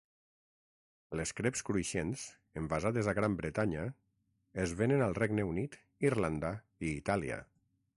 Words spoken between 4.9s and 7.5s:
al Regne Unit, Irlanda i Itàlia.